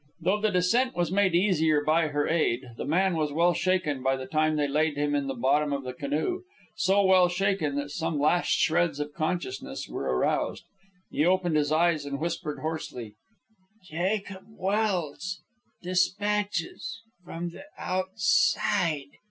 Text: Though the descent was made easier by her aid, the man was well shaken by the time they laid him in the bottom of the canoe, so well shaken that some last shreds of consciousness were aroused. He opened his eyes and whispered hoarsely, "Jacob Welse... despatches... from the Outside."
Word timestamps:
Though 0.19 0.41
the 0.41 0.49
descent 0.49 0.95
was 0.95 1.11
made 1.11 1.35
easier 1.35 1.83
by 1.83 2.07
her 2.07 2.27
aid, 2.27 2.61
the 2.75 2.85
man 2.85 3.15
was 3.15 3.31
well 3.31 3.53
shaken 3.53 4.01
by 4.01 4.15
the 4.15 4.25
time 4.25 4.55
they 4.55 4.67
laid 4.67 4.97
him 4.97 5.13
in 5.13 5.27
the 5.27 5.35
bottom 5.35 5.71
of 5.71 5.83
the 5.83 5.93
canoe, 5.93 6.41
so 6.75 7.05
well 7.05 7.29
shaken 7.29 7.75
that 7.75 7.91
some 7.91 8.17
last 8.17 8.47
shreds 8.49 8.99
of 8.99 9.13
consciousness 9.13 9.87
were 9.87 10.05
aroused. 10.17 10.63
He 11.11 11.23
opened 11.23 11.55
his 11.55 11.71
eyes 11.71 12.03
and 12.07 12.19
whispered 12.19 12.61
hoarsely, 12.61 13.13
"Jacob 13.83 14.45
Welse... 14.49 15.41
despatches... 15.83 17.03
from 17.23 17.49
the 17.49 17.65
Outside." 17.77 19.09